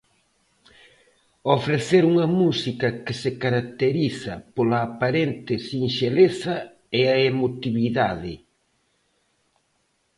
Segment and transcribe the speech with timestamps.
[1.55, 6.55] Ofrecer unha música que se caracteriza pola aparente sinxeleza
[6.99, 8.33] e a emotividade.